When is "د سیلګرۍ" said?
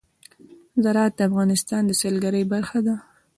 1.85-2.43